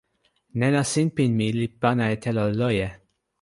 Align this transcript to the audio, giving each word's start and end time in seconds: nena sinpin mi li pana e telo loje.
nena 0.59 0.81
sinpin 0.91 1.31
mi 1.37 1.47
li 1.59 1.67
pana 1.81 2.03
e 2.13 2.15
telo 2.23 2.45
loje. 2.59 2.89